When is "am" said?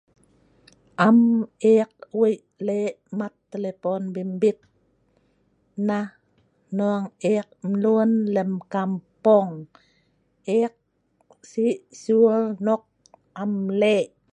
1.07-1.19, 13.43-13.51